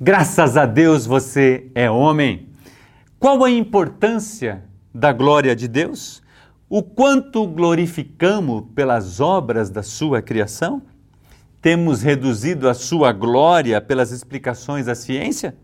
Graças 0.00 0.56
a 0.56 0.64
Deus 0.64 1.06
você 1.06 1.72
é 1.74 1.90
homem. 1.90 2.50
Qual 3.18 3.42
a 3.42 3.50
importância 3.50 4.62
da 4.94 5.12
glória 5.12 5.56
de 5.56 5.66
Deus? 5.66 6.22
O 6.70 6.84
quanto 6.84 7.44
glorificamos 7.48 8.62
pelas 8.76 9.18
obras 9.18 9.70
da 9.70 9.82
sua 9.82 10.22
criação? 10.22 10.82
Temos 11.60 12.00
reduzido 12.00 12.68
a 12.68 12.74
sua 12.74 13.10
glória 13.10 13.80
pelas 13.80 14.12
explicações 14.12 14.86
da 14.86 14.94
ciência? 14.94 15.56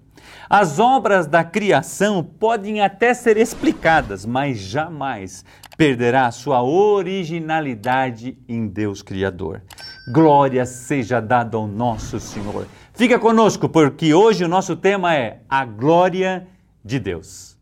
As 0.51 0.81
obras 0.81 1.29
da 1.29 1.45
criação 1.45 2.25
podem 2.25 2.81
até 2.81 3.15
ser 3.15 3.37
explicadas, 3.37 4.27
mas 4.27 4.59
jamais 4.59 5.45
perderá 5.77 6.29
sua 6.33 6.61
originalidade 6.61 8.37
em 8.49 8.67
Deus 8.67 9.01
Criador. 9.01 9.63
Glória 10.13 10.67
seja 10.67 11.21
dada 11.21 11.57
ao 11.57 11.69
nosso 11.69 12.19
Senhor. 12.19 12.67
Fica 12.97 13.19
conosco, 13.19 13.69
porque 13.69 14.15
hoje 14.15 14.45
o 14.45 14.49
nosso 14.49 14.77
tema 14.77 15.17
é 15.17 15.41
a 15.49 15.65
glória 15.65 16.47
de 16.85 17.01
Deus. 17.01 17.59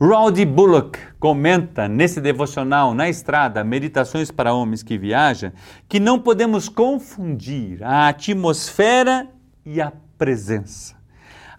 Rowdy 0.00 0.44
Bullock 0.44 0.98
comenta 1.20 1.86
nesse 1.86 2.20
devocional 2.20 2.92
na 2.92 3.08
estrada, 3.08 3.62
Meditações 3.62 4.32
para 4.32 4.52
Homens 4.52 4.82
que 4.82 4.98
Viajam, 4.98 5.52
que 5.88 6.00
não 6.00 6.18
podemos 6.18 6.68
confundir 6.68 7.84
a 7.84 8.08
atmosfera 8.08 9.28
e 9.64 9.80
a 9.80 9.92
presença. 10.18 10.99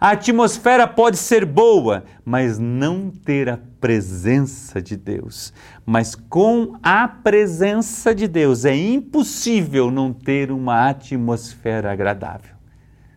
A 0.02 0.10
atmosfera 0.10 0.88
pode 0.88 1.16
ser 1.16 1.44
boa, 1.44 2.02
mas 2.24 2.58
não 2.58 3.08
ter 3.08 3.48
a 3.48 3.56
presença 3.80 4.82
de 4.82 4.96
Deus. 4.96 5.52
Mas 5.86 6.16
com 6.16 6.76
a 6.82 7.06
presença 7.06 8.12
de 8.12 8.26
Deus 8.26 8.64
é 8.64 8.74
impossível 8.74 9.92
não 9.92 10.12
ter 10.12 10.50
uma 10.50 10.88
atmosfera 10.88 11.92
agradável. 11.92 12.56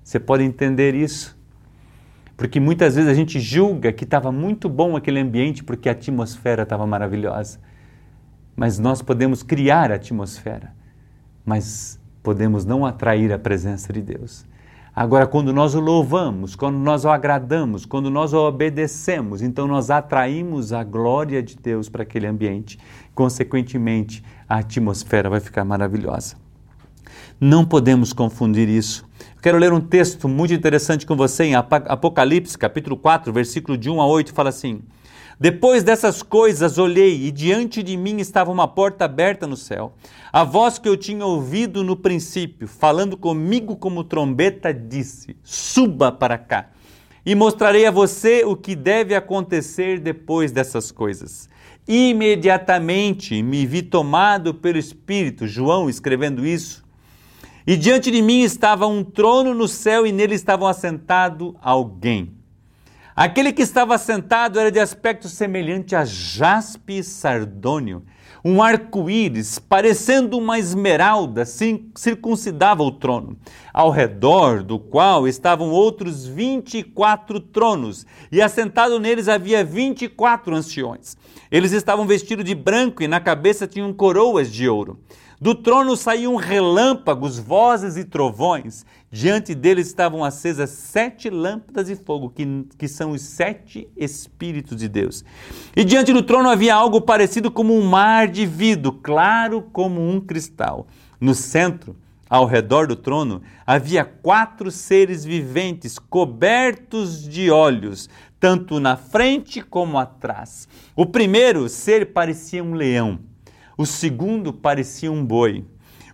Você 0.03 0.19
pode 0.19 0.43
entender 0.43 0.93
isso? 0.93 1.35
Porque 2.37 2.59
muitas 2.59 2.93
vezes 2.93 3.09
a 3.09 3.15
gente 3.15 3.39
julga 3.39 3.91
que 3.91 4.03
estava 4.03 4.31
muito 4.31 4.69
bom 4.69 4.95
aquele 4.95 5.19
ambiente 5.19 5.63
porque 5.63 5.89
a 5.89 5.93
atmosfera 5.93 6.61
estava 6.61 6.85
maravilhosa. 6.85 7.59
Mas 8.55 8.77
nós 8.77 9.01
podemos 9.01 9.41
criar 9.41 9.91
a 9.91 9.95
atmosfera, 9.95 10.71
mas 11.43 11.99
podemos 12.21 12.63
não 12.63 12.85
atrair 12.85 13.33
a 13.33 13.39
presença 13.39 13.91
de 13.91 14.03
Deus. 14.03 14.45
Agora, 14.95 15.27
quando 15.27 15.51
nós 15.51 15.75
o 15.75 15.81
louvamos, 15.81 16.55
quando 16.55 16.77
nós 16.77 17.03
o 17.03 17.09
agradamos, 17.09 17.85
quando 17.85 18.09
nós 18.09 18.31
o 18.31 18.37
obedecemos, 18.37 19.41
então 19.41 19.67
nós 19.67 19.89
atraímos 19.89 20.71
a 20.71 20.85
glória 20.85 21.43
de 21.43 21.57
Deus 21.57 21.89
para 21.89 22.03
aquele 22.03 22.25
ambiente. 22.25 22.79
Consequentemente, 23.13 24.23
a 24.47 24.59
atmosfera 24.59 25.29
vai 25.29 25.41
ficar 25.41 25.65
maravilhosa. 25.65 26.37
Não 27.41 27.65
podemos 27.65 28.13
confundir 28.13 28.69
isso. 28.69 29.05
Quero 29.41 29.57
ler 29.57 29.73
um 29.73 29.81
texto 29.81 30.29
muito 30.29 30.53
interessante 30.53 31.05
com 31.05 31.15
você 31.15 31.43
em 31.43 31.55
Apocalipse, 31.55 32.57
capítulo 32.57 32.95
4, 32.95 33.33
versículo 33.33 33.77
de 33.77 33.89
1 33.89 33.99
a 33.99 34.07
8, 34.07 34.33
fala 34.33 34.47
assim: 34.47 34.81
Depois 35.39 35.83
dessas 35.83 36.23
coisas 36.23 36.77
olhei, 36.77 37.25
e 37.25 37.31
diante 37.31 37.83
de 37.83 37.97
mim 37.97 38.17
estava 38.17 38.51
uma 38.51 38.67
porta 38.67 39.05
aberta 39.05 39.45
no 39.45 39.57
céu. 39.57 39.93
A 40.31 40.43
voz 40.43 40.79
que 40.79 40.87
eu 40.87 40.95
tinha 40.95 41.25
ouvido 41.25 41.83
no 41.83 41.95
princípio, 41.95 42.67
falando 42.67 43.17
comigo 43.17 43.75
como 43.75 44.03
trombeta, 44.03 44.73
disse: 44.73 45.35
Suba 45.43 46.11
para 46.11 46.37
cá, 46.37 46.69
e 47.25 47.35
mostrarei 47.35 47.85
a 47.85 47.91
você 47.91 48.43
o 48.45 48.55
que 48.55 48.75
deve 48.75 49.13
acontecer 49.13 49.99
depois 49.99 50.51
dessas 50.51 50.91
coisas. 50.91 51.49
Imediatamente 51.87 53.43
me 53.43 53.65
vi 53.65 53.81
tomado 53.81 54.53
pelo 54.53 54.77
Espírito, 54.77 55.47
João 55.47 55.89
escrevendo 55.89 56.45
isso 56.45 56.85
e 57.67 57.75
diante 57.75 58.11
de 58.11 58.21
mim 58.21 58.41
estava 58.41 58.85
um 58.85 59.03
trono 59.03 59.51
no 59.55 59.67
céu 59.67 60.05
e 60.05 60.11
nele 60.11 60.35
estava 60.35 60.69
assentado 60.69 61.55
alguém. 61.59 62.31
Aquele 63.15 63.53
que 63.53 63.61
estava 63.61 63.97
sentado 63.97 64.59
era 64.59 64.69
de 64.69 64.77
aspecto 64.77 65.29
semelhante 65.29 65.95
a 65.95 66.03
jaspe 66.03 67.01
sardônio. 67.01 68.03
Um 68.43 68.61
arco-íris, 68.61 69.57
parecendo 69.57 70.37
uma 70.37 70.59
esmeralda, 70.59 71.45
circuncidava 71.45 72.83
o 72.83 72.91
trono, 72.91 73.37
ao 73.73 73.89
redor 73.89 74.61
do 74.61 74.77
qual 74.77 75.29
estavam 75.29 75.69
outros 75.69 76.27
vinte 76.27 76.79
e 76.79 76.83
quatro 76.83 77.39
tronos, 77.39 78.05
e 78.29 78.41
assentado 78.41 78.99
neles 78.99 79.29
havia 79.29 79.63
vinte 79.63 80.03
e 80.03 80.09
quatro 80.09 80.53
anciões. 80.53 81.15
Eles 81.49 81.71
estavam 81.71 82.05
vestidos 82.05 82.43
de 82.43 82.53
branco 82.53 83.01
e 83.01 83.07
na 83.07 83.21
cabeça 83.21 83.65
tinham 83.65 83.93
coroas 83.93 84.51
de 84.51 84.67
ouro. 84.67 84.99
Do 85.39 85.53
trono 85.53 85.97
saíam 85.97 86.37
relâmpagos, 86.37 87.37
vozes 87.37 87.97
e 87.97 88.05
trovões. 88.05 88.85
Diante 89.11 89.53
deles 89.53 89.87
estavam 89.87 90.23
acesas 90.23 90.69
sete 90.69 91.29
lâmpadas 91.29 91.87
de 91.87 91.95
fogo, 91.95 92.29
que, 92.29 92.65
que 92.77 92.87
são 92.87 93.11
os 93.11 93.21
sete 93.21 93.89
Espíritos 93.97 94.77
de 94.77 94.87
Deus. 94.87 95.25
E 95.75 95.83
diante 95.83 96.13
do 96.13 96.23
trono 96.23 96.49
havia 96.49 96.73
algo 96.73 97.01
parecido 97.01 97.51
como 97.51 97.77
um 97.77 97.85
mar 97.85 98.29
de 98.29 98.45
vidro, 98.45 98.93
claro 98.93 99.61
como 99.61 100.01
um 100.01 100.21
cristal. 100.21 100.87
No 101.19 101.35
centro, 101.35 101.97
ao 102.29 102.45
redor 102.45 102.87
do 102.87 102.95
trono, 102.95 103.41
havia 103.67 104.05
quatro 104.05 104.71
seres 104.71 105.25
viventes 105.25 105.99
cobertos 105.99 107.27
de 107.27 107.51
olhos, 107.51 108.09
tanto 108.39 108.79
na 108.79 108.95
frente 108.95 109.61
como 109.61 109.99
atrás. 109.99 110.67
O 110.95 111.05
primeiro 111.05 111.67
ser 111.67 112.13
parecia 112.13 112.63
um 112.63 112.73
leão 112.73 113.19
o 113.77 113.85
segundo 113.85 114.53
parecia 114.53 115.11
um 115.11 115.25
boi. 115.25 115.65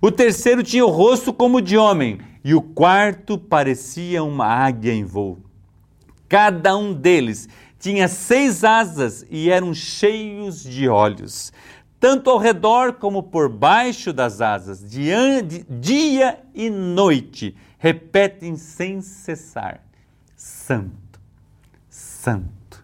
O 0.02 0.12
terceiro 0.12 0.64
tinha 0.64 0.86
o 0.86 0.90
rosto 0.90 1.32
como 1.32 1.62
de 1.62 1.78
homem, 1.78 2.20
e 2.44 2.56
o 2.56 2.62
quarto 2.62 3.38
parecia 3.38 4.24
uma 4.24 4.46
águia 4.46 4.94
em 4.94 5.04
voo. 5.04 5.38
Cada 6.28 6.76
um 6.76 6.92
deles 6.94 7.48
tinha 7.78 8.08
seis 8.08 8.64
asas 8.64 9.26
e 9.30 9.50
eram 9.50 9.74
cheios 9.74 10.64
de 10.64 10.88
olhos, 10.88 11.54
tanto 12.00 12.32
ao 12.32 12.40
redor 12.40 12.94
como 12.94 13.22
por 13.22 13.48
baixo 13.48 14.12
das 14.12 14.42
asas, 14.42 14.84
dia 14.84 16.40
e 16.56 16.70
noite, 16.70 17.56
repetem 17.78 18.56
sem 18.56 19.02
cessar: 19.02 19.84
Santo, 20.36 21.20
Santo, 21.90 22.84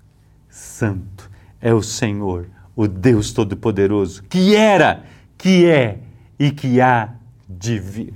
Santo 0.49 1.31
é 1.59 1.73
o 1.73 1.81
Senhor 1.81 2.47
o 2.77 2.87
Deus 2.87 3.33
Todo-Poderoso, 3.33 4.23
que 4.29 4.55
era, 4.55 5.03
que 5.35 5.65
é 5.65 5.97
e 6.39 6.51
que 6.51 6.79
há 6.79 7.15
de 7.49 7.79
vir. 7.79 8.13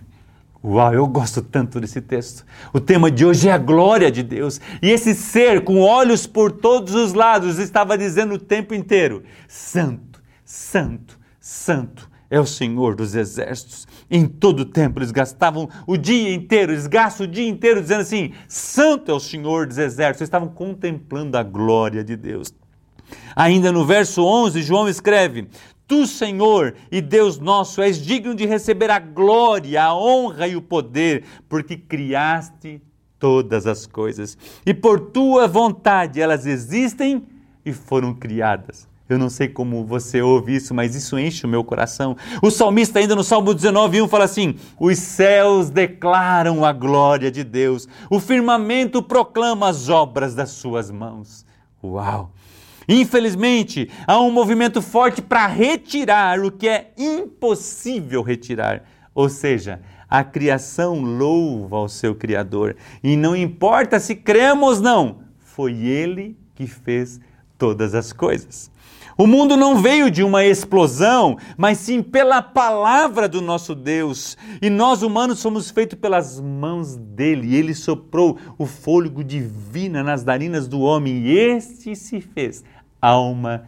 Uau, 0.63 0.93
eu 0.93 1.07
gosto 1.07 1.41
tanto 1.41 1.81
desse 1.81 1.99
texto. 1.99 2.45
O 2.71 2.79
tema 2.79 3.09
de 3.09 3.25
hoje 3.25 3.49
é 3.49 3.51
a 3.51 3.57
glória 3.57 4.11
de 4.11 4.21
Deus. 4.21 4.61
E 4.79 4.91
esse 4.91 5.15
ser 5.15 5.63
com 5.63 5.81
olhos 5.81 6.27
por 6.27 6.51
todos 6.51 6.93
os 6.93 7.13
lados 7.13 7.57
estava 7.57 7.97
dizendo 7.97 8.35
o 8.35 8.39
tempo 8.39 8.75
inteiro: 8.75 9.23
Santo, 9.47 10.21
Santo, 10.45 11.17
Santo 11.39 12.07
é 12.29 12.39
o 12.39 12.45
Senhor 12.45 12.95
dos 12.95 13.15
exércitos. 13.15 13.87
Em 14.11 14.27
todo 14.27 14.59
o 14.59 14.65
tempo 14.65 14.99
eles 14.99 15.09
gastavam 15.09 15.67
o 15.87 15.97
dia 15.97 16.31
inteiro, 16.31 16.71
eles 16.71 16.85
gastam 16.85 17.25
o 17.25 17.29
dia 17.29 17.49
inteiro 17.49 17.81
dizendo 17.81 18.01
assim: 18.01 18.31
Santo 18.47 19.09
é 19.09 19.15
o 19.15 19.19
Senhor 19.19 19.65
dos 19.65 19.79
exércitos. 19.79 20.21
Eles 20.21 20.27
estavam 20.27 20.49
contemplando 20.49 21.35
a 21.35 21.41
glória 21.41 22.03
de 22.03 22.15
Deus. 22.15 22.53
Ainda 23.35 23.71
no 23.71 23.85
verso 23.85 24.23
11, 24.23 24.61
João 24.61 24.87
escreve: 24.87 25.47
Tu, 25.87 26.07
Senhor 26.07 26.75
e 26.91 27.01
Deus 27.01 27.37
nosso, 27.37 27.81
és 27.81 28.01
digno 28.01 28.33
de 28.33 28.45
receber 28.45 28.89
a 28.89 28.99
glória, 28.99 29.83
a 29.83 29.95
honra 29.95 30.47
e 30.47 30.55
o 30.55 30.61
poder, 30.61 31.25
porque 31.49 31.75
criaste 31.75 32.81
todas 33.19 33.67
as 33.67 33.85
coisas. 33.85 34.37
E 34.65 34.73
por 34.73 34.99
tua 34.99 35.47
vontade 35.47 36.21
elas 36.21 36.45
existem 36.45 37.23
e 37.65 37.73
foram 37.73 38.13
criadas. 38.13 38.89
Eu 39.11 39.19
não 39.19 39.29
sei 39.29 39.49
como 39.49 39.85
você 39.85 40.21
ouve 40.21 40.55
isso, 40.55 40.73
mas 40.73 40.95
isso 40.95 41.19
enche 41.19 41.45
o 41.45 41.49
meu 41.49 41.65
coração. 41.65 42.15
O 42.41 42.49
salmista, 42.49 42.97
ainda 42.97 43.13
no 43.13 43.25
Salmo 43.25 43.53
19, 43.53 44.01
1, 44.01 44.07
fala 44.07 44.23
assim: 44.23 44.55
Os 44.79 44.97
céus 44.97 45.69
declaram 45.69 46.63
a 46.63 46.71
glória 46.71 47.29
de 47.29 47.43
Deus, 47.43 47.89
o 48.09 48.21
firmamento 48.21 49.03
proclama 49.03 49.67
as 49.67 49.89
obras 49.89 50.33
das 50.33 50.51
suas 50.51 50.89
mãos. 50.89 51.45
Uau! 51.83 52.31
Infelizmente, 52.93 53.89
há 54.05 54.19
um 54.19 54.29
movimento 54.29 54.81
forte 54.81 55.21
para 55.21 55.47
retirar 55.47 56.41
o 56.41 56.51
que 56.51 56.67
é 56.67 56.91
impossível 56.97 58.21
retirar. 58.21 58.83
Ou 59.15 59.29
seja, 59.29 59.79
a 60.09 60.25
criação 60.25 60.99
louva 60.99 61.77
ao 61.77 61.87
seu 61.87 62.13
Criador. 62.13 62.75
E 63.01 63.15
não 63.15 63.33
importa 63.33 63.97
se 63.97 64.13
cremos 64.13 64.79
ou 64.79 64.83
não, 64.83 65.19
foi 65.39 65.73
Ele 65.85 66.37
que 66.53 66.67
fez 66.67 67.17
todas 67.57 67.95
as 67.95 68.11
coisas. 68.11 68.69
O 69.17 69.25
mundo 69.27 69.55
não 69.55 69.81
veio 69.81 70.09
de 70.09 70.23
uma 70.23 70.43
explosão, 70.43 71.37
mas 71.57 71.77
sim 71.77 72.01
pela 72.01 72.41
palavra 72.41 73.29
do 73.29 73.39
nosso 73.39 73.73
Deus. 73.73 74.37
E 74.61 74.69
nós 74.69 75.01
humanos 75.01 75.39
somos 75.39 75.69
feitos 75.69 75.97
pelas 75.97 76.39
mãos 76.39 76.95
dele. 76.97 77.55
Ele 77.55 77.73
soprou 77.73 78.37
o 78.57 78.65
fôlego 78.65 79.23
divino 79.23 80.03
nas 80.03 80.23
narinas 80.23 80.67
do 80.67 80.81
homem 80.81 81.19
e 81.19 81.37
este 81.37 81.95
se 81.95 82.19
fez 82.19 82.63
alma 83.01 83.63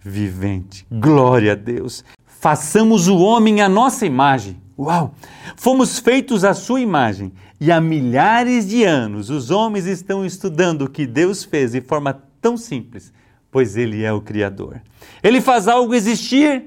vivente. 0.00 0.86
Glória 0.90 1.52
a 1.52 1.54
Deus. 1.54 2.04
Façamos 2.24 3.06
o 3.06 3.18
homem 3.18 3.60
à 3.60 3.68
nossa 3.68 4.06
imagem. 4.06 4.60
Uau! 4.78 5.14
Fomos 5.56 5.98
feitos 5.98 6.42
à 6.42 6.54
sua 6.54 6.80
imagem 6.80 7.32
e 7.60 7.70
há 7.70 7.78
milhares 7.78 8.66
de 8.66 8.82
anos 8.82 9.28
os 9.28 9.50
homens 9.50 9.84
estão 9.84 10.24
estudando 10.24 10.82
o 10.82 10.90
que 10.90 11.06
Deus 11.06 11.44
fez 11.44 11.72
de 11.72 11.82
forma 11.82 12.22
tão 12.40 12.56
simples, 12.56 13.12
pois 13.50 13.76
Ele 13.76 14.02
é 14.02 14.10
o 14.10 14.22
Criador. 14.22 14.80
Ele 15.22 15.42
faz 15.42 15.68
algo 15.68 15.94
existir 15.94 16.64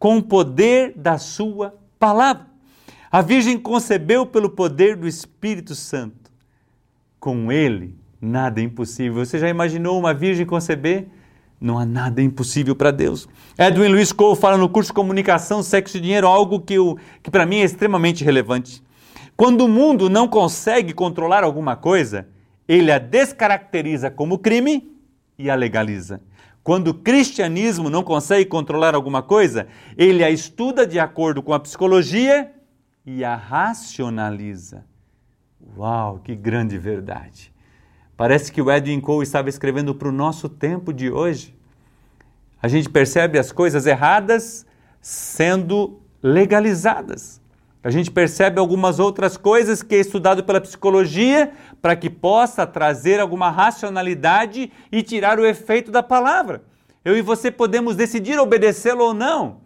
com 0.00 0.18
o 0.18 0.22
poder 0.22 0.94
da 0.96 1.16
Sua 1.16 1.78
palavra. 1.96 2.46
A 3.10 3.22
Virgem 3.22 3.56
concebeu 3.56 4.26
pelo 4.26 4.50
poder 4.50 4.96
do 4.96 5.06
Espírito 5.06 5.76
Santo. 5.76 6.30
Com 7.20 7.52
Ele, 7.52 7.94
nada 8.20 8.60
é 8.60 8.64
impossível. 8.64 9.24
Você 9.24 9.38
já 9.38 9.48
imaginou 9.48 9.98
uma 9.98 10.14
Virgem 10.14 10.46
conceber? 10.46 11.06
Não 11.60 11.78
há 11.78 11.86
nada 11.86 12.22
impossível 12.22 12.76
para 12.76 12.90
Deus. 12.90 13.28
Edwin 13.58 13.88
Luiz 13.88 14.12
Cole 14.12 14.36
fala 14.36 14.58
no 14.58 14.68
curso 14.68 14.92
Comunicação, 14.92 15.62
Sexo 15.62 15.96
e 15.96 16.00
Dinheiro 16.00 16.26
algo 16.26 16.60
que, 16.60 16.76
que 17.22 17.30
para 17.30 17.46
mim 17.46 17.56
é 17.56 17.64
extremamente 17.64 18.22
relevante. 18.22 18.82
Quando 19.36 19.62
o 19.62 19.68
mundo 19.68 20.10
não 20.10 20.28
consegue 20.28 20.92
controlar 20.92 21.44
alguma 21.44 21.76
coisa, 21.76 22.26
ele 22.68 22.90
a 22.92 22.98
descaracteriza 22.98 24.10
como 24.10 24.38
crime 24.38 24.92
e 25.38 25.48
a 25.48 25.54
legaliza. 25.54 26.20
Quando 26.62 26.88
o 26.88 26.94
cristianismo 26.94 27.88
não 27.88 28.02
consegue 28.02 28.44
controlar 28.44 28.94
alguma 28.94 29.22
coisa, 29.22 29.68
ele 29.96 30.24
a 30.24 30.30
estuda 30.30 30.86
de 30.86 30.98
acordo 30.98 31.42
com 31.42 31.54
a 31.54 31.60
psicologia 31.60 32.52
e 33.04 33.24
a 33.24 33.36
racionaliza. 33.36 34.84
Uau, 35.76 36.18
que 36.18 36.34
grande 36.34 36.76
verdade! 36.76 37.52
Parece 38.16 38.50
que 38.50 38.62
o 38.62 38.70
Edwin 38.70 39.00
Cole 39.00 39.24
estava 39.24 39.48
escrevendo 39.48 39.94
para 39.94 40.08
o 40.08 40.12
nosso 40.12 40.48
tempo 40.48 40.92
de 40.92 41.10
hoje. 41.10 41.54
A 42.62 42.66
gente 42.66 42.88
percebe 42.88 43.38
as 43.38 43.52
coisas 43.52 43.86
erradas 43.86 44.64
sendo 45.00 46.00
legalizadas. 46.22 47.40
A 47.84 47.90
gente 47.90 48.10
percebe 48.10 48.58
algumas 48.58 48.98
outras 48.98 49.36
coisas 49.36 49.82
que 49.82 49.94
é 49.94 50.00
estudado 50.00 50.42
pela 50.42 50.60
psicologia 50.60 51.52
para 51.80 51.94
que 51.94 52.08
possa 52.08 52.66
trazer 52.66 53.20
alguma 53.20 53.50
racionalidade 53.50 54.72
e 54.90 55.02
tirar 55.02 55.38
o 55.38 55.46
efeito 55.46 55.90
da 55.90 56.02
palavra. 56.02 56.64
Eu 57.04 57.16
e 57.16 57.22
você 57.22 57.50
podemos 57.50 57.94
decidir 57.94 58.38
obedecê-lo 58.40 59.04
ou 59.04 59.14
não, 59.14 59.60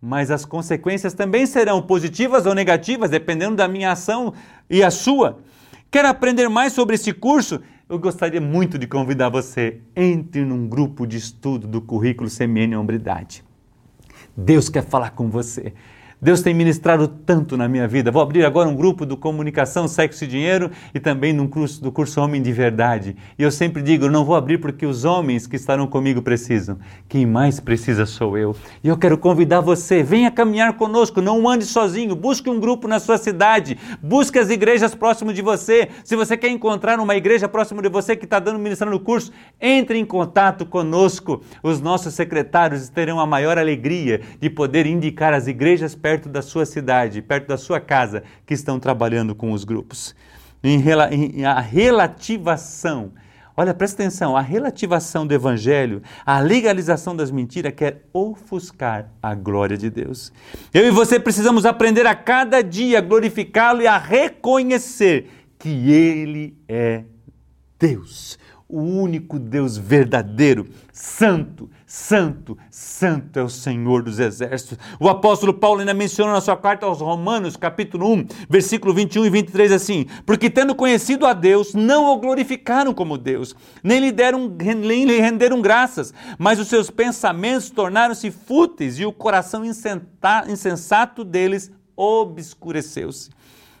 mas 0.00 0.30
as 0.30 0.44
consequências 0.44 1.14
também 1.14 1.44
serão 1.46 1.82
positivas 1.82 2.46
ou 2.46 2.54
negativas, 2.54 3.10
dependendo 3.10 3.56
da 3.56 3.66
minha 3.66 3.90
ação 3.90 4.32
e 4.68 4.82
a 4.82 4.90
sua. 4.90 5.40
Quer 5.90 6.04
aprender 6.04 6.48
mais 6.48 6.72
sobre 6.72 6.94
esse 6.94 7.12
curso? 7.12 7.60
Eu 7.88 7.98
gostaria 7.98 8.40
muito 8.40 8.78
de 8.78 8.86
convidar 8.86 9.28
você. 9.28 9.80
Entre 9.96 10.44
num 10.44 10.68
grupo 10.68 11.04
de 11.04 11.16
estudo 11.16 11.66
do 11.66 11.80
currículo 11.80 12.30
CMN 12.30 12.76
Hombridade. 12.76 13.42
Deus 14.36 14.68
quer 14.68 14.84
falar 14.84 15.10
com 15.10 15.28
você. 15.28 15.74
Deus 16.22 16.42
tem 16.42 16.52
ministrado 16.52 17.08
tanto 17.08 17.56
na 17.56 17.66
minha 17.66 17.88
vida. 17.88 18.10
Vou 18.10 18.20
abrir 18.20 18.44
agora 18.44 18.68
um 18.68 18.76
grupo 18.76 19.06
do 19.06 19.16
Comunicação, 19.16 19.88
Sexo 19.88 20.24
e 20.24 20.26
Dinheiro 20.26 20.70
e 20.94 21.00
também 21.00 21.32
num 21.32 21.48
curso, 21.48 21.82
do 21.82 21.90
curso 21.90 22.20
Homem 22.20 22.42
de 22.42 22.52
Verdade. 22.52 23.16
E 23.38 23.42
eu 23.42 23.50
sempre 23.50 23.80
digo, 23.80 24.06
não 24.10 24.22
vou 24.22 24.36
abrir 24.36 24.58
porque 24.58 24.84
os 24.84 25.06
homens 25.06 25.46
que 25.46 25.56
estarão 25.56 25.86
comigo 25.86 26.20
precisam. 26.20 26.78
Quem 27.08 27.24
mais 27.24 27.58
precisa 27.58 28.04
sou 28.04 28.36
eu. 28.36 28.54
E 28.84 28.88
eu 28.88 28.98
quero 28.98 29.16
convidar 29.16 29.62
você, 29.62 30.02
venha 30.02 30.30
caminhar 30.30 30.74
conosco, 30.74 31.22
não 31.22 31.48
ande 31.48 31.64
sozinho, 31.64 32.14
busque 32.14 32.50
um 32.50 32.60
grupo 32.60 32.86
na 32.86 33.00
sua 33.00 33.16
cidade, 33.16 33.78
busque 34.02 34.38
as 34.38 34.50
igrejas 34.50 34.94
próximo 34.94 35.32
de 35.32 35.40
você. 35.40 35.88
Se 36.04 36.16
você 36.16 36.36
quer 36.36 36.50
encontrar 36.50 37.00
uma 37.00 37.16
igreja 37.16 37.48
próximo 37.48 37.80
de 37.80 37.88
você 37.88 38.14
que 38.14 38.26
está 38.26 38.38
dando 38.38 38.58
ministrando 38.58 38.94
o 38.94 39.00
curso, 39.00 39.32
entre 39.58 39.98
em 39.98 40.04
contato 40.04 40.66
conosco. 40.66 41.40
Os 41.62 41.80
nossos 41.80 42.12
secretários 42.12 42.90
terão 42.90 43.18
a 43.18 43.24
maior 43.24 43.56
alegria 43.56 44.20
de 44.38 44.50
poder 44.50 44.84
indicar 44.84 45.32
as 45.32 45.46
igrejas 45.46 45.94
perto 45.94 46.09
perto 46.10 46.28
da 46.28 46.42
sua 46.42 46.66
cidade, 46.66 47.22
perto 47.22 47.46
da 47.46 47.56
sua 47.56 47.78
casa, 47.78 48.24
que 48.44 48.52
estão 48.52 48.80
trabalhando 48.80 49.32
com 49.32 49.52
os 49.52 49.62
grupos. 49.62 50.12
Em, 50.60 50.82
em, 51.12 51.44
a 51.44 51.60
relativação, 51.60 53.12
olha, 53.56 53.72
presta 53.72 54.02
atenção, 54.02 54.36
a 54.36 54.40
relativação 54.40 55.24
do 55.24 55.32
evangelho, 55.32 56.02
a 56.26 56.40
legalização 56.40 57.14
das 57.14 57.30
mentiras 57.30 57.72
quer 57.76 58.08
ofuscar 58.12 59.08
a 59.22 59.36
glória 59.36 59.76
de 59.76 59.88
Deus. 59.88 60.32
Eu 60.74 60.84
e 60.84 60.90
você 60.90 61.20
precisamos 61.20 61.64
aprender 61.64 62.08
a 62.08 62.14
cada 62.16 62.60
dia 62.60 62.98
a 62.98 63.00
glorificá-lo 63.00 63.82
e 63.82 63.86
a 63.86 63.96
reconhecer 63.96 65.30
que 65.60 65.92
ele 65.92 66.58
é 66.68 67.04
Deus 67.78 68.36
o 68.70 68.80
único 68.80 69.38
Deus 69.38 69.76
verdadeiro, 69.76 70.68
santo, 70.92 71.68
santo, 71.84 72.56
santo 72.70 73.38
é 73.38 73.42
o 73.42 73.48
Senhor 73.48 74.02
dos 74.02 74.20
exércitos. 74.20 74.78
O 75.00 75.08
apóstolo 75.08 75.52
Paulo 75.52 75.80
ainda 75.80 75.92
menciona 75.92 76.32
na 76.32 76.40
sua 76.40 76.56
carta 76.56 76.86
aos 76.86 77.00
Romanos, 77.00 77.56
capítulo 77.56 78.12
1, 78.12 78.26
versículo 78.48 78.94
21 78.94 79.26
e 79.26 79.30
23 79.30 79.72
assim: 79.72 80.06
"Porque 80.24 80.48
tendo 80.48 80.74
conhecido 80.74 81.26
a 81.26 81.32
Deus, 81.32 81.74
não 81.74 82.06
o 82.06 82.18
glorificaram 82.18 82.94
como 82.94 83.18
Deus, 83.18 83.56
nem 83.82 83.98
lhe 83.98 84.12
deram 84.12 84.48
nem 84.48 85.04
lhe 85.04 85.20
renderam 85.20 85.60
graças, 85.60 86.14
mas 86.38 86.60
os 86.60 86.68
seus 86.68 86.90
pensamentos 86.90 87.70
tornaram-se 87.70 88.30
fúteis 88.30 88.98
e 89.00 89.04
o 89.04 89.12
coração 89.12 89.64
insensato 89.64 91.24
deles 91.24 91.72
obscureceu-se. 91.96 93.30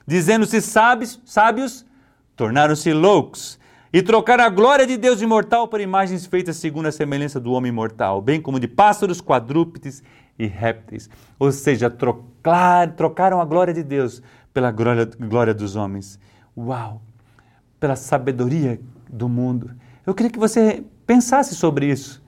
Dizendo-se 0.06 0.60
sábios, 0.60 1.20
sábios 1.24 1.86
tornaram-se 2.34 2.92
loucos 2.92 3.59
e 3.92 4.02
trocar 4.02 4.38
a 4.38 4.48
glória 4.48 4.86
de 4.86 4.96
Deus 4.96 5.20
imortal 5.20 5.66
por 5.66 5.80
imagens 5.80 6.24
feitas 6.26 6.56
segundo 6.56 6.86
a 6.86 6.92
semelhança 6.92 7.40
do 7.40 7.52
homem 7.52 7.72
mortal, 7.72 8.22
bem 8.22 8.40
como 8.40 8.60
de 8.60 8.68
pássaros, 8.68 9.20
quadrúpedes 9.20 10.02
e 10.38 10.46
répteis. 10.46 11.10
Ou 11.38 11.50
seja, 11.50 11.90
trocar, 11.90 12.92
trocaram 12.92 13.40
a 13.40 13.44
glória 13.44 13.74
de 13.74 13.82
Deus 13.82 14.22
pela 14.54 14.70
glória, 14.70 15.08
glória 15.18 15.54
dos 15.54 15.76
homens. 15.76 16.18
Uau! 16.56 17.02
Pela 17.78 17.96
sabedoria 17.96 18.80
do 19.08 19.28
mundo. 19.28 19.72
Eu 20.06 20.14
queria 20.14 20.30
que 20.30 20.38
você 20.38 20.84
pensasse 21.06 21.54
sobre 21.54 21.86
isso. 21.86 22.22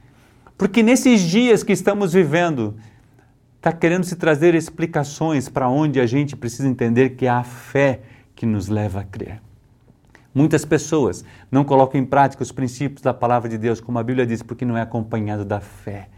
Porque 0.58 0.82
nesses 0.82 1.20
dias 1.20 1.62
que 1.62 1.72
estamos 1.72 2.12
vivendo, 2.12 2.76
está 3.56 3.72
querendo 3.72 4.04
se 4.04 4.16
trazer 4.16 4.54
explicações 4.54 5.48
para 5.48 5.68
onde 5.68 6.00
a 6.00 6.06
gente 6.06 6.34
precisa 6.34 6.68
entender 6.68 7.10
que 7.10 7.26
é 7.26 7.30
a 7.30 7.44
fé 7.44 8.00
que 8.34 8.44
nos 8.44 8.68
leva 8.68 9.00
a 9.00 9.04
crer. 9.04 9.40
Muitas 10.34 10.64
pessoas 10.64 11.24
não 11.50 11.62
colocam 11.62 12.00
em 12.00 12.04
prática 12.04 12.42
os 12.42 12.50
princípios 12.50 13.02
da 13.02 13.12
palavra 13.12 13.48
de 13.48 13.58
Deus, 13.58 13.80
como 13.80 13.98
a 13.98 14.02
Bíblia 14.02 14.26
diz, 14.26 14.42
porque 14.42 14.64
não 14.64 14.76
é 14.76 14.80
acompanhado 14.80 15.44
da 15.44 15.60
fé. 15.60 16.08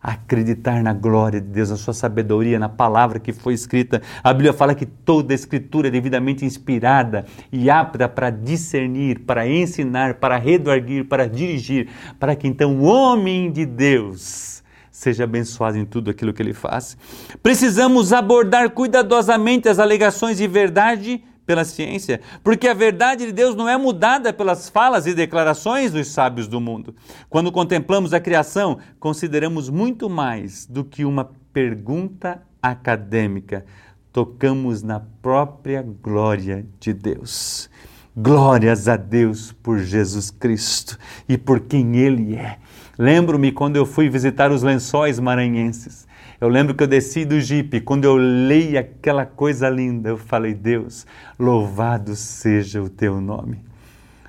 Acreditar 0.00 0.82
na 0.82 0.94
glória 0.94 1.40
de 1.40 1.48
Deus, 1.48 1.70
na 1.70 1.76
sua 1.76 1.92
sabedoria, 1.92 2.58
na 2.58 2.68
palavra 2.68 3.18
que 3.18 3.32
foi 3.32 3.52
escrita. 3.52 4.00
A 4.22 4.32
Bíblia 4.32 4.52
fala 4.52 4.74
que 4.74 4.86
toda 4.86 5.34
a 5.34 5.36
escritura 5.36 5.88
é 5.88 5.90
devidamente 5.90 6.44
inspirada 6.44 7.26
e 7.52 7.68
apta 7.68 8.08
para 8.08 8.30
discernir, 8.30 9.20
para 9.20 9.46
ensinar, 9.46 10.14
para 10.14 10.38
redarguir, 10.38 11.04
para 11.04 11.28
dirigir, 11.28 11.88
para 12.18 12.34
que 12.36 12.46
então 12.46 12.76
o 12.78 12.84
homem 12.84 13.50
de 13.50 13.66
Deus 13.66 14.62
seja 14.90 15.24
abençoado 15.24 15.76
em 15.76 15.84
tudo 15.84 16.10
aquilo 16.10 16.32
que 16.32 16.42
ele 16.42 16.54
faz. 16.54 16.96
Precisamos 17.42 18.12
abordar 18.12 18.70
cuidadosamente 18.70 19.68
as 19.68 19.78
alegações 19.78 20.38
de 20.38 20.46
verdade 20.48 21.22
pela 21.48 21.64
ciência, 21.64 22.20
porque 22.44 22.68
a 22.68 22.74
verdade 22.74 23.24
de 23.24 23.32
Deus 23.32 23.56
não 23.56 23.66
é 23.66 23.74
mudada 23.74 24.34
pelas 24.34 24.68
falas 24.68 25.06
e 25.06 25.14
declarações 25.14 25.90
dos 25.90 26.08
sábios 26.08 26.46
do 26.46 26.60
mundo. 26.60 26.94
Quando 27.30 27.50
contemplamos 27.50 28.12
a 28.12 28.20
criação, 28.20 28.76
consideramos 29.00 29.70
muito 29.70 30.10
mais 30.10 30.66
do 30.66 30.84
que 30.84 31.06
uma 31.06 31.30
pergunta 31.50 32.42
acadêmica. 32.60 33.64
Tocamos 34.12 34.82
na 34.82 35.00
própria 35.00 35.82
glória 35.82 36.66
de 36.78 36.92
Deus. 36.92 37.70
Glórias 38.14 38.86
a 38.86 38.96
Deus 38.96 39.50
por 39.50 39.78
Jesus 39.78 40.30
Cristo 40.30 40.98
e 41.26 41.38
por 41.38 41.60
quem 41.60 41.96
Ele 41.96 42.36
é. 42.36 42.58
Lembro-me 42.98 43.52
quando 43.52 43.76
eu 43.76 43.86
fui 43.86 44.10
visitar 44.10 44.52
os 44.52 44.62
lençóis 44.62 45.18
maranhenses. 45.18 46.06
Eu 46.40 46.48
lembro 46.48 46.74
que 46.74 46.82
eu 46.82 46.86
desci 46.86 47.24
do 47.24 47.40
jipe, 47.40 47.80
quando 47.80 48.04
eu 48.04 48.16
leio 48.16 48.78
aquela 48.78 49.26
coisa 49.26 49.68
linda, 49.68 50.10
eu 50.10 50.16
falei: 50.16 50.54
Deus, 50.54 51.06
louvado 51.38 52.14
seja 52.14 52.80
o 52.80 52.88
teu 52.88 53.20
nome 53.20 53.67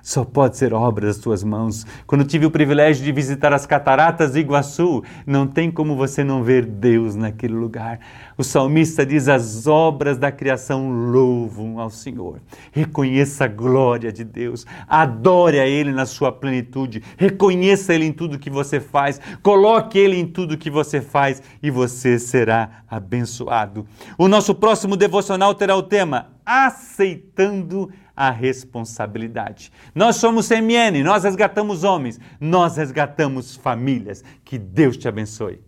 só 0.02 0.24
pode 0.24 0.58
ser 0.58 0.74
obra 0.74 1.08
das 1.08 1.18
tuas 1.18 1.44
mãos. 1.44 1.86
Quando 2.06 2.24
tive 2.24 2.46
o 2.46 2.52
privilégio 2.52 3.04
de 3.04 3.12
visitar 3.12 3.54
as 3.54 3.66
cataratas 3.66 4.34
de 4.34 4.40
Iguaçu, 4.40 5.04
não 5.26 5.46
tem 5.46 5.70
como 5.70 5.96
você 5.96 6.24
não 6.24 6.44
ver 6.44 6.66
Deus 6.66 7.16
naquele 7.16 7.54
lugar. 7.54 8.00
O 8.38 8.44
salmista 8.44 9.06
diz: 9.06 9.28
As 9.28 9.68
obras 9.68 10.18
da 10.18 10.32
criação 10.32 10.90
louvam 10.90 11.80
ao 11.80 11.90
Senhor. 11.90 12.40
Reconheça 12.72 13.46
a 13.46 13.48
glória 13.48 14.12
de 14.12 14.24
Deus, 14.24 14.66
adore 14.88 15.60
a 15.60 15.68
Ele 15.68 15.92
na 15.92 16.06
sua 16.06 16.32
plenitude, 16.32 17.04
reconheça 17.18 17.94
Ele 17.94 18.06
em 18.06 18.14
tudo 18.14 18.40
que 18.40 18.50
você 18.50 18.80
faz, 18.80 19.20
coloque 19.44 19.98
Ele 19.98 20.18
em 20.18 20.26
tudo 20.26 20.58
que 20.58 20.70
você 20.70 21.02
faz 21.02 21.42
e 21.62 21.70
você 21.70 22.18
será 22.18 22.84
abençoado. 22.90 23.86
O 24.18 24.28
nosso 24.28 24.56
próximo 24.56 24.96
devocional 24.96 25.54
terá 25.54 25.76
o 25.76 25.84
tema 25.84 26.28
Aceitando 26.46 27.92
a 28.09 28.09
a 28.20 28.30
responsabilidade. 28.32 29.72
Nós 29.96 30.18
somos 30.18 30.50
CMN, 30.50 31.02
nós 31.06 31.24
resgatamos 31.24 31.86
homens, 31.86 32.20
nós 32.38 32.76
resgatamos 32.76 33.56
famílias. 33.56 34.26
Que 34.44 34.58
Deus 34.58 34.98
te 34.98 35.08
abençoe. 35.08 35.62